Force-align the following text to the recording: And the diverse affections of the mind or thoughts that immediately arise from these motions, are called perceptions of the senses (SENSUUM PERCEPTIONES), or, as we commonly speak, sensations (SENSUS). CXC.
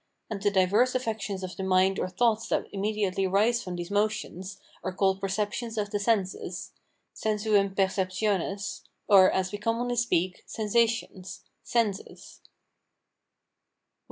And 0.31 0.41
the 0.41 0.49
diverse 0.49 0.95
affections 0.95 1.43
of 1.43 1.55
the 1.55 1.63
mind 1.63 1.99
or 1.99 2.09
thoughts 2.09 2.47
that 2.47 2.65
immediately 2.71 3.25
arise 3.25 3.61
from 3.61 3.75
these 3.75 3.91
motions, 3.91 4.59
are 4.83 4.91
called 4.91 5.21
perceptions 5.21 5.77
of 5.77 5.91
the 5.91 5.99
senses 5.99 6.71
(SENSUUM 7.13 7.75
PERCEPTIONES), 7.75 8.81
or, 9.07 9.29
as 9.29 9.51
we 9.51 9.59
commonly 9.59 9.95
speak, 9.95 10.41
sensations 10.47 11.43
(SENSUS). 11.61 12.39
CXC. 12.39 12.39